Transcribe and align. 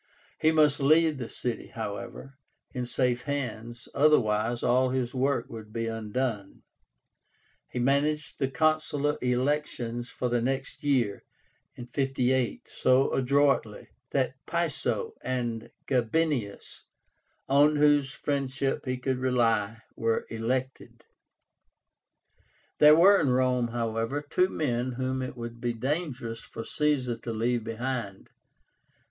He 0.39 0.51
must 0.51 0.79
leave 0.79 1.19
the 1.19 1.29
city, 1.29 1.67
however, 1.67 2.33
in 2.73 2.87
safe 2.87 3.21
hands, 3.25 3.87
otherwise 3.93 4.63
all 4.63 4.89
his 4.89 5.13
work 5.13 5.47
would 5.47 5.71
be 5.71 5.85
undone. 5.85 6.63
He 7.69 7.77
managed 7.77 8.39
the 8.39 8.47
consular 8.47 9.19
elections 9.21 10.09
for 10.09 10.27
the 10.27 10.41
next 10.41 10.83
year 10.83 11.21
(58) 11.75 12.67
so 12.67 13.13
adroitly, 13.13 13.89
that 14.09 14.43
Piso 14.47 15.13
and 15.21 15.69
Gabinius, 15.85 16.85
on 17.47 17.75
whose 17.75 18.11
friendship 18.11 18.87
he 18.87 18.97
could 18.97 19.19
rely, 19.19 19.81
were 19.95 20.25
elected. 20.31 21.05
There 22.79 22.95
were 22.95 23.19
in 23.21 23.29
Rome, 23.29 23.67
however, 23.67 24.23
two 24.27 24.49
men 24.49 24.93
whom 24.93 25.21
it 25.21 25.37
would 25.37 25.61
be 25.61 25.73
dangerous 25.73 26.39
for 26.39 26.63
Caesar 26.65 27.17
to 27.17 27.31
leave 27.31 27.63
behind. 27.63 28.31